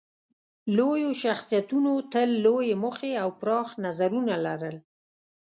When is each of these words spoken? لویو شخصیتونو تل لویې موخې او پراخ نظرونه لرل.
لویو 0.77 1.11
شخصیتونو 1.23 1.91
تل 2.11 2.29
لویې 2.45 2.75
موخې 2.83 3.11
او 3.23 3.29
پراخ 3.39 3.69
نظرونه 3.85 4.33
لرل. 4.45 4.77